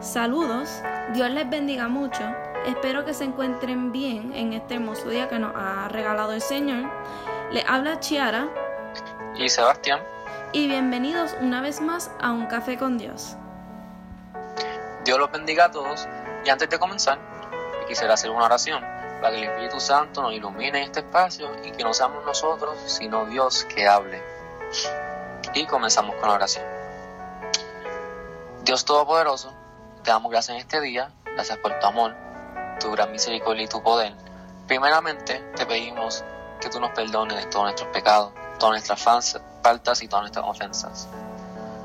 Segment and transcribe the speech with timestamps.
[0.00, 0.80] Saludos,
[1.12, 2.22] Dios les bendiga mucho.
[2.64, 6.90] Espero que se encuentren bien en este hermoso día que nos ha regalado el Señor.
[7.52, 8.48] Les habla Chiara
[9.36, 10.00] y Sebastián.
[10.52, 13.36] Y bienvenidos una vez más a Un Café con Dios.
[15.04, 16.08] Dios los bendiga a todos.
[16.46, 17.18] Y antes de comenzar,
[17.86, 18.82] quisiera hacer una oración
[19.20, 22.78] para que el Espíritu Santo nos ilumine en este espacio y que no seamos nosotros,
[22.86, 24.22] sino Dios que hable.
[25.52, 26.64] Y comenzamos con la oración.
[28.64, 29.59] Dios Todopoderoso,
[30.02, 32.16] te damos gracias en este día, gracias por tu amor,
[32.80, 34.14] tu gran misericordia y tu poder.
[34.66, 36.24] Primeramente te pedimos
[36.60, 39.02] que tú nos perdones todos nuestros pecados, todas nuestras
[39.62, 41.08] faltas y todas nuestras ofensas.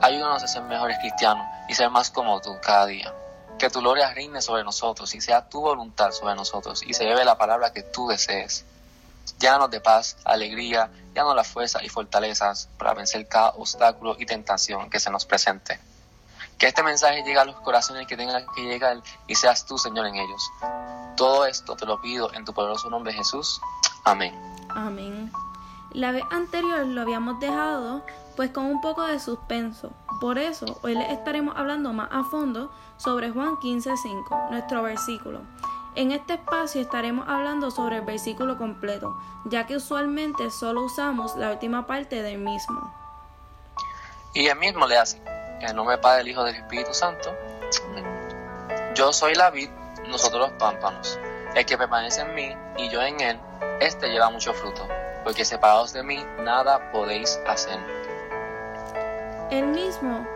[0.00, 3.12] Ayúdanos a ser mejores cristianos y ser más como tú cada día.
[3.58, 7.24] Que tu gloria reine sobre nosotros y sea tu voluntad sobre nosotros y se lleve
[7.24, 8.66] la palabra que tú desees.
[9.40, 14.90] Llénanos de paz, alegría, llénanos la fuerza y fortalezas para vencer cada obstáculo y tentación
[14.90, 15.80] que se nos presente.
[16.58, 20.06] Que este mensaje llegue a los corazones que tengan que llegar y seas tú, Señor,
[20.06, 20.50] en ellos.
[21.16, 23.60] Todo esto te lo pido en tu poderoso nombre, Jesús.
[24.04, 24.34] Amén.
[24.70, 25.32] Amén.
[25.92, 28.02] La vez anterior lo habíamos dejado
[28.36, 29.92] pues con un poco de suspenso.
[30.20, 35.40] Por eso hoy les estaremos hablando más a fondo sobre Juan 15:5, nuestro versículo.
[35.94, 41.50] En este espacio estaremos hablando sobre el versículo completo, ya que usualmente solo usamos la
[41.50, 42.92] última parte del mismo.
[44.34, 45.22] Y el mismo le hace,
[45.60, 47.36] en el nombre del Padre, Hijo del Espíritu Santo.
[48.94, 49.70] Yo soy la vid,
[50.08, 51.18] nosotros los pámpanos.
[51.54, 53.38] El que permanece en mí y yo en él,
[53.80, 54.86] este lleva mucho fruto,
[55.24, 57.78] porque separados de mí nada podéis hacer.
[59.50, 60.26] El mismo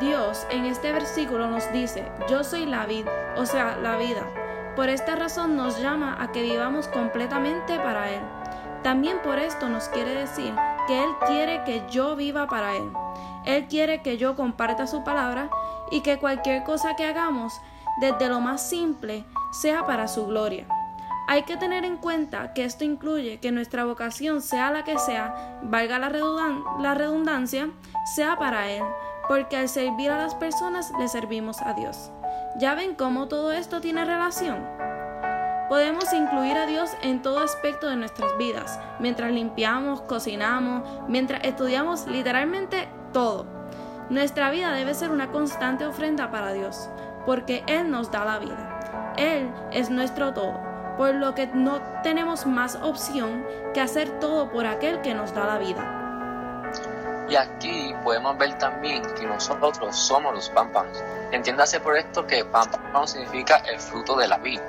[0.00, 4.22] Dios en este versículo nos dice, yo soy la vid, o sea, la vida.
[4.74, 8.22] Por esta razón nos llama a que vivamos completamente para Él.
[8.82, 10.54] También por esto nos quiere decir
[10.88, 12.92] que Él quiere que yo viva para Él.
[13.44, 15.50] Él quiere que yo comparta su palabra
[15.90, 17.60] y que cualquier cosa que hagamos,
[18.00, 20.66] desde lo más simple, sea para su gloria.
[21.26, 25.58] Hay que tener en cuenta que esto incluye que nuestra vocación, sea la que sea,
[25.62, 27.70] valga la, redundancia,
[28.14, 28.82] sea para Él,
[29.26, 32.10] porque al servir a las personas le servimos a Dios.
[32.58, 34.66] ¿Ya ven cómo todo esto tiene relación?
[35.70, 42.06] Podemos incluir a Dios en todo aspecto de nuestras vidas, mientras limpiamos, cocinamos, mientras estudiamos,
[42.06, 43.46] literalmente todo.
[44.10, 46.90] Nuestra vida debe ser una constante ofrenda para Dios,
[47.24, 49.14] porque Él nos da la vida.
[49.16, 50.60] Él es nuestro todo,
[50.98, 55.46] por lo que no tenemos más opción que hacer todo por aquel que nos da
[55.46, 56.02] la vida.
[57.30, 61.02] Y aquí podemos ver también que nosotros somos los pámpanos.
[61.32, 64.62] Entiéndase por esto que pámpano significa el fruto de la vida.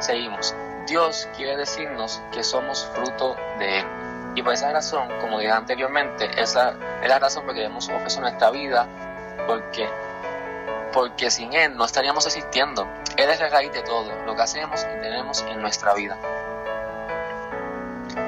[0.00, 0.54] Seguimos.
[0.88, 4.03] Dios quiere decirnos que somos fruto de Él.
[4.34, 8.20] Y por esa razón, como dije anteriormente, esa es la razón por que debemos ofrecer
[8.20, 8.86] nuestra vida,
[9.46, 9.88] porque,
[10.92, 12.88] porque sin Él no estaríamos existiendo.
[13.16, 16.18] Él es la raíz de todo, lo que hacemos y tenemos en nuestra vida.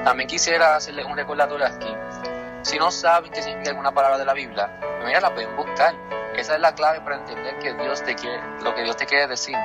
[0.05, 1.93] También quisiera hacerle un recordatorio aquí
[2.67, 5.95] si no saben qué significa alguna palabra de la Biblia, pues mira, la pueden buscar.
[6.35, 9.25] Esa es la clave para entender que Dios te quiere, lo que Dios te quiere
[9.25, 9.55] decir.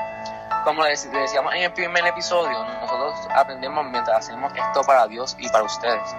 [0.65, 5.49] Como le decíamos en el primer episodio, nosotros aprendemos mientras hacemos esto para Dios y
[5.49, 6.15] para ustedes.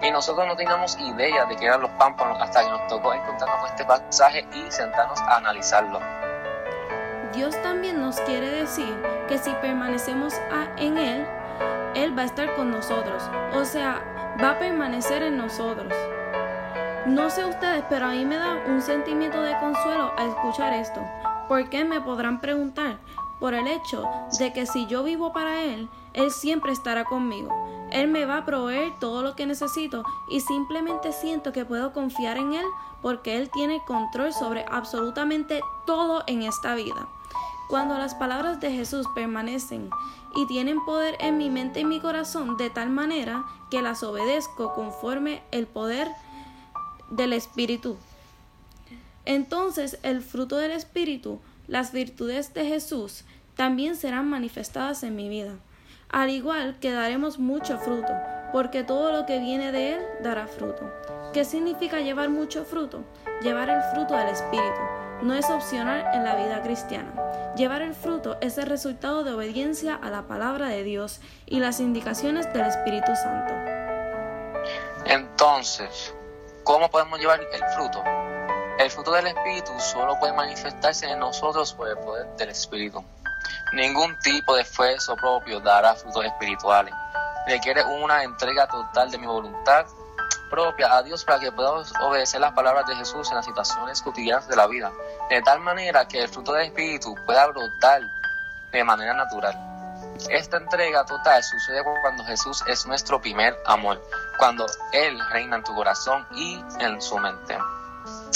[0.00, 3.60] Y nosotros no teníamos idea de qué eran los pámpanos hasta que nos tocó encontrarnos
[3.60, 6.00] con este pasaje y sentarnos a analizarlo.
[7.34, 8.96] Dios también nos quiere decir
[9.28, 10.34] que si permanecemos
[10.78, 11.26] en Él,
[11.94, 13.22] Él va a estar con nosotros.
[13.54, 14.00] O sea,
[14.42, 15.92] va a permanecer en nosotros.
[17.04, 21.00] No sé ustedes, pero a mí me da un sentimiento de consuelo al escuchar esto.
[21.46, 22.96] ¿Por qué me podrán preguntar?
[23.42, 24.08] Por el hecho
[24.38, 27.48] de que si yo vivo para Él, Él siempre estará conmigo.
[27.90, 32.36] Él me va a proveer todo lo que necesito y simplemente siento que puedo confiar
[32.36, 32.64] en Él
[33.00, 37.08] porque Él tiene control sobre absolutamente todo en esta vida.
[37.68, 39.90] Cuando las palabras de Jesús permanecen
[40.36, 44.72] y tienen poder en mi mente y mi corazón de tal manera que las obedezco
[44.72, 46.06] conforme el poder
[47.10, 47.96] del Espíritu.
[49.24, 51.40] Entonces el fruto del Espíritu,
[51.72, 53.24] las virtudes de Jesús,
[53.56, 55.54] también serán manifestadas en mi vida.
[56.10, 58.12] Al igual que daremos mucho fruto,
[58.52, 60.92] porque todo lo que viene de Él dará fruto.
[61.32, 63.04] ¿Qué significa llevar mucho fruto?
[63.40, 64.80] Llevar el fruto del Espíritu.
[65.22, 67.14] No es opcional en la vida cristiana.
[67.56, 71.80] Llevar el fruto es el resultado de obediencia a la palabra de Dios y las
[71.80, 73.54] indicaciones del Espíritu Santo.
[75.06, 76.12] Entonces,
[76.64, 78.04] ¿Cómo podemos llevar el fruto?
[78.78, 83.04] El fruto del Espíritu solo puede manifestarse en nosotros por el poder del Espíritu.
[83.74, 86.94] Ningún tipo de esfuerzo propio dará frutos espirituales.
[87.46, 89.84] Requiere una entrega total de mi voluntad
[90.50, 94.48] propia a Dios para que podamos obedecer las palabras de Jesús en las situaciones cotidianas
[94.48, 94.90] de la vida,
[95.30, 98.02] de tal manera que el fruto del Espíritu pueda brotar
[98.70, 99.54] de manera natural.
[100.30, 104.02] Esta entrega total sucede cuando Jesús es nuestro primer amor,
[104.38, 107.56] cuando Él reina en tu corazón y en su mente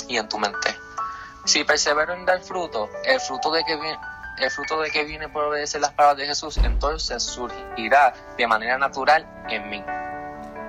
[0.09, 0.77] y en tu mente.
[1.45, 3.99] Si persevero en dar fruto, el fruto de que viene,
[4.39, 8.79] el fruto de que viene por obedecer las palabras de Jesús, entonces surgirá de manera
[8.79, 9.85] natural en mí.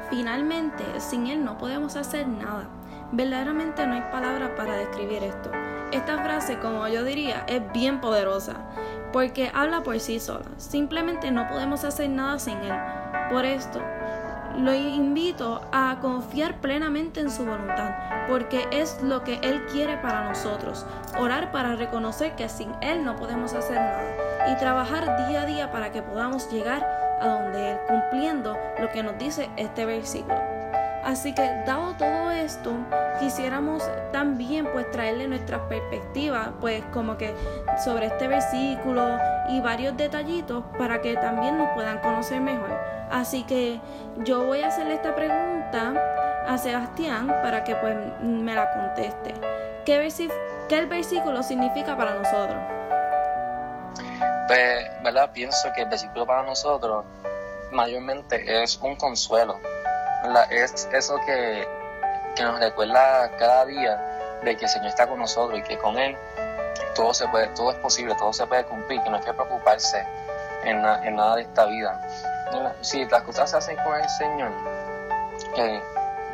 [0.10, 2.70] Finalmente, sin Él no podemos hacer nada.
[3.12, 5.52] Verdaderamente no hay palabras para describir esto.
[5.92, 8.56] Esta frase, como yo diría, es bien poderosa,
[9.12, 10.46] porque habla por sí sola.
[10.58, 12.78] Simplemente no podemos hacer nada sin Él.
[13.30, 13.82] Por esto,
[14.58, 17.92] lo invito a confiar plenamente en su voluntad,
[18.28, 20.86] porque es lo que Él quiere para nosotros.
[21.20, 25.72] Orar para reconocer que sin Él no podemos hacer nada y trabajar día a día
[25.72, 26.84] para que podamos llegar
[27.22, 30.40] a donde Él, cumpliendo lo que nos dice este versículo.
[31.04, 32.74] Así que dado todo esto,
[33.20, 33.82] quisiéramos
[34.12, 37.34] también pues traerle nuestra perspectiva pues como que
[37.84, 42.80] sobre este versículo y varios detallitos para que también nos puedan conocer mejor.
[43.10, 43.80] Así que
[44.24, 45.94] yo voy a hacerle esta pregunta
[46.48, 49.34] a Sebastián para que pues me la conteste.
[49.86, 50.30] ¿Qué,
[50.68, 52.58] qué el versículo significa para nosotros?
[54.48, 55.30] Pues, ¿verdad?
[55.34, 57.06] Pienso que el versículo para nosotros
[57.72, 59.60] mayormente es un consuelo.
[60.50, 61.68] Es eso que,
[62.36, 63.98] que nos recuerda cada día
[64.44, 66.18] de que el Señor está con nosotros y que con Él
[66.98, 70.06] todo, se puede, todo es posible, todo se puede cumplir, que no hay que preocuparse
[70.64, 72.02] en, en nada de esta vida
[72.82, 74.52] si las cosas se hacen con el Señor,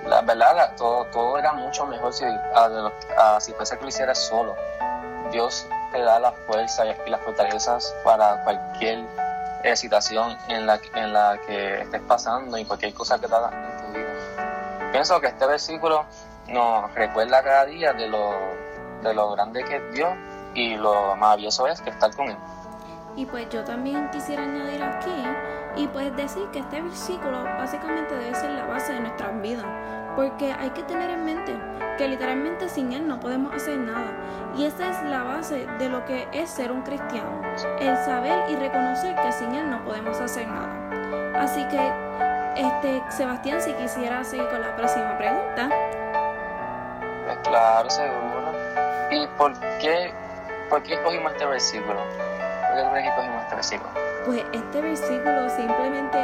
[0.05, 4.55] la verdad, todo, todo era mucho mejor si, a, si fuese que lo hicieras solo.
[5.31, 9.05] Dios te da la fuerza y las fortalezas para cualquier
[9.63, 13.49] eh, situación en la, en la que estés pasando y cualquier cosa que te haga
[13.49, 14.91] en tu vida.
[14.91, 16.05] Pienso que este versículo
[16.47, 18.33] nos recuerda cada día de lo,
[19.01, 20.13] de lo grande que es Dios
[20.53, 22.37] y lo maravilloso es que estar con Él.
[23.15, 25.23] Y pues yo también quisiera añadir aquí
[25.75, 29.65] y pues decir que este versículo básicamente debe ser la base de nuestras vidas,
[30.15, 31.55] porque hay que tener en mente
[31.97, 34.11] que literalmente sin Él no podemos hacer nada.
[34.55, 37.41] Y esa es la base de lo que es ser un cristiano,
[37.79, 40.69] el saber y reconocer que sin Él no podemos hacer nada.
[41.39, 41.91] Así que,
[42.55, 45.69] este, Sebastián, si quisiera seguir con la próxima pregunta.
[47.25, 48.51] Pues claro, seguro.
[49.11, 50.13] ¿Y por qué,
[50.73, 51.99] por qué escogimos este versículo?
[53.61, 53.79] Este
[54.25, 56.17] pues este versículo simplemente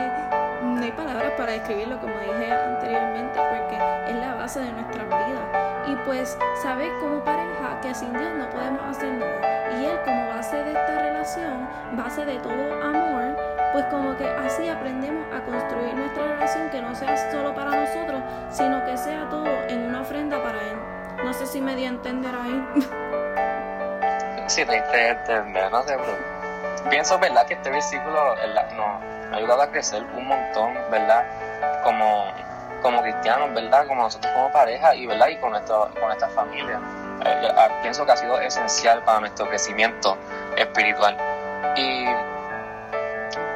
[0.64, 3.78] no hay palabras para describirlo como dije anteriormente porque
[4.10, 5.88] es la base de nuestras vidas.
[5.88, 9.70] Y pues saber como pareja que sin Dios no podemos hacer nada.
[9.80, 13.38] Y Él como base de esta relación, base de todo amor,
[13.72, 18.24] pues como que así aprendemos a construir nuestra relación que no sea solo para nosotros,
[18.50, 20.78] sino que sea todo en una ofrenda para Él.
[21.24, 22.66] No sé si me di a entender ahí.
[24.50, 24.76] Sí, te
[25.10, 26.40] entender, no sé, bro
[26.90, 27.46] pienso, ¿verdad?
[27.46, 28.36] Que este versículo
[28.76, 31.26] nos ha ayudado a crecer un montón, ¿verdad?
[31.84, 32.26] Como,
[32.82, 33.88] como cristianos, ¿verdad?
[33.88, 35.28] Como nosotros como pareja y, ¿verdad?
[35.28, 36.80] Y con, nuestro, con nuestra familia.
[37.26, 40.18] Eh, ah, pienso que ha sido esencial para nuestro crecimiento
[40.56, 41.18] espiritual.
[41.76, 42.06] Y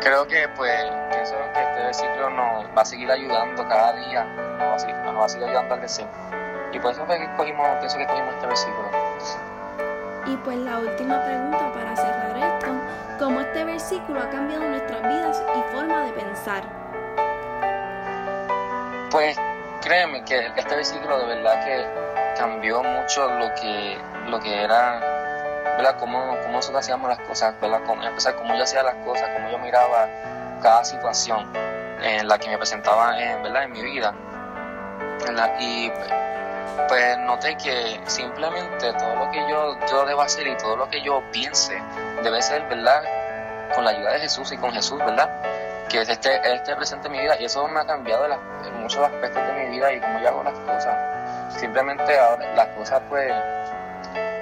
[0.02, 4.68] creo que, pues, pienso que este versículo nos va a seguir ayudando cada día, nos
[4.68, 6.06] va a seguir, nos va a seguir ayudando a crecer.
[6.72, 9.53] Y por eso que escogimos, pienso que escogimos este versículo.
[10.26, 12.68] Y pues la última pregunta para cerrar esto
[13.20, 16.64] cómo este versículo ha cambiado nuestras vidas y forma de pensar.
[19.12, 19.38] Pues
[19.82, 21.86] créeme que este versículo de verdad que
[22.38, 25.00] cambió mucho lo que, lo que era,
[25.78, 25.98] ¿verdad?
[26.00, 27.82] Cómo, cómo nosotros hacíamos las cosas, ¿verdad?
[27.86, 30.08] Cómo, empezar, cómo yo hacía las cosas, cómo yo miraba
[30.62, 31.52] cada situación
[32.02, 33.64] en la que me presentaba en, ¿verdad?
[33.64, 34.14] en mi vida.
[35.60, 35.92] Y
[36.88, 41.02] pues noté que simplemente todo lo que yo, yo debo hacer y todo lo que
[41.02, 41.82] yo piense
[42.24, 43.04] debe ser, ¿verdad?
[43.76, 45.30] Con la ayuda de Jesús y con Jesús, ¿verdad?
[45.90, 49.46] Que esté, esté presente en mi vida y eso me ha cambiado en muchos aspectos
[49.48, 51.60] de mi vida y cómo yo hago las cosas.
[51.60, 53.34] Simplemente ahora las cosas, pues,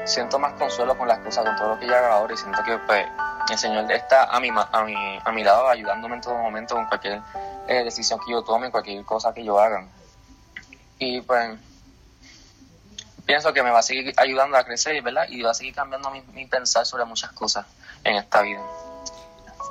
[0.06, 2.64] siento más consuelo con las cosas, con todo lo que yo hago ahora y siento
[2.64, 3.06] que, pues,
[3.50, 6.86] el Señor está a mi, a mi, a mi lado ayudándome en todo momento con
[6.86, 7.22] cualquier
[7.68, 9.86] eh, decisión que yo tome, cualquier cosa que yo haga.
[11.00, 11.58] Y pues
[13.32, 15.24] pienso que me va a seguir ayudando a crecer, ¿verdad?
[15.30, 17.66] Y va a seguir cambiando mi, mi pensar sobre muchas cosas
[18.04, 18.60] en esta vida.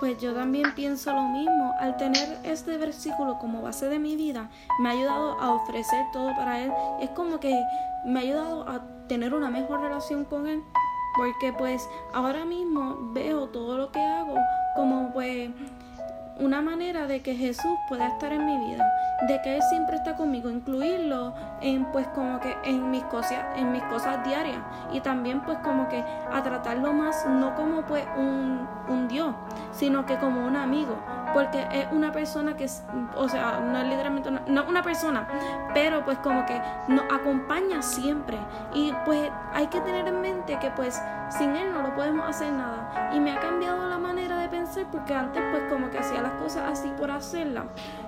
[0.00, 1.75] Pues yo también pienso lo mismo.
[1.79, 4.49] Al tener este versículo como base de mi vida,
[4.79, 6.73] me ha ayudado a ofrecer todo para Él.
[7.02, 7.62] Es como que
[8.07, 10.64] me ha ayudado a tener una mejor relación con Él.
[11.19, 14.37] Porque pues ahora mismo veo todo lo que hago
[14.75, 15.50] como pues
[16.38, 18.90] una manera de que Jesús pueda estar en mi vida,
[19.28, 23.72] de que Él siempre está conmigo, incluirlo en pues como que en mis cosas, en
[23.72, 24.58] mis cosas diarias.
[24.92, 29.34] Y también pues como que a tratarlo más no como pues un, un Dios,
[29.72, 30.96] sino que como un amigo,
[31.32, 32.66] porque es una persona que,
[33.16, 35.26] o sea, no es literalmente una, no una persona,
[35.75, 38.38] pero pues como que nos acompaña siempre.
[38.75, 42.52] Y pues hay que tener en mente que pues sin él no lo podemos hacer
[42.52, 43.10] nada.
[43.14, 46.20] Y me ha cambiado la manera de pensar porque antes pues como que hacía
[47.00, 47.64] por hacerlas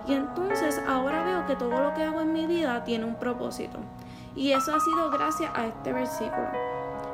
[0.07, 3.79] y entonces ahora veo que todo lo que hago en mi vida tiene un propósito
[4.37, 6.49] y eso ha sido gracias a este versículo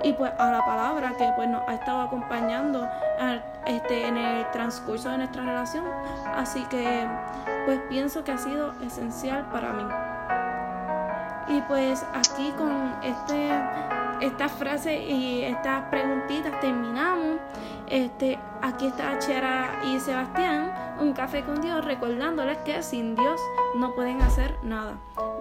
[0.02, 2.86] y pues a la palabra que pues nos ha estado acompañando
[3.66, 5.84] este, en el transcurso de nuestra relación.
[6.36, 7.06] Así que
[7.66, 9.84] pues pienso que ha sido esencial para mí.
[11.48, 13.50] Y pues aquí con este,
[14.20, 17.38] esta frase y estas preguntitas terminamos.
[17.86, 23.40] Este, aquí está Chera y Sebastián, un café con Dios, recordándoles que sin Dios
[23.76, 24.98] no pueden hacer nada.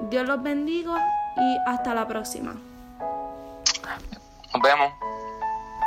[0.09, 0.95] Dios los bendiga
[1.35, 2.55] y hasta la próxima.
[4.53, 4.96] Nos vemos.